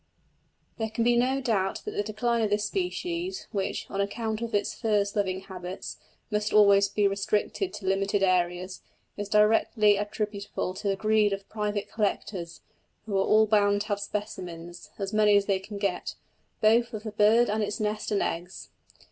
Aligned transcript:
There 0.79 0.89
can 0.89 1.03
be 1.03 1.15
no 1.15 1.41
doubt 1.41 1.83
that 1.85 1.91
the 1.91 2.01
decline 2.01 2.41
of 2.41 2.49
this 2.49 2.65
species, 2.65 3.47
which, 3.51 3.85
on 3.87 4.01
account 4.01 4.41
of 4.41 4.55
its 4.55 4.73
furze 4.73 5.15
loving 5.15 5.41
habits, 5.41 5.97
must 6.31 6.51
always 6.53 6.89
be 6.89 7.07
restricted 7.07 7.71
to 7.75 7.85
limited 7.85 8.23
areas, 8.23 8.81
is 9.15 9.29
directly 9.29 9.97
attributable 9.97 10.73
to 10.73 10.87
the 10.87 10.95
greed 10.95 11.33
of 11.33 11.47
private 11.49 11.87
collectors, 11.87 12.61
who 13.05 13.15
are 13.15 13.23
all 13.27 13.45
bound 13.45 13.81
to 13.81 13.87
have 13.89 13.99
specimens 13.99 14.89
as 14.97 15.13
many 15.13 15.37
as 15.37 15.45
they 15.45 15.59
can 15.59 15.77
get 15.77 16.15
both 16.61 16.91
of 16.95 17.03
the 17.03 17.11
bird 17.11 17.47
and 17.47 17.61
its 17.61 17.79
nest 17.79 18.09
and 18.09 18.23
eggs. 18.23 18.71